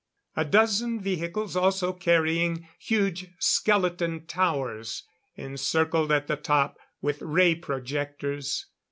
[0.35, 5.03] A dozen vehicles also carrying huge skeleton towers,
[5.35, 8.65] encircled at the top with ray projectors.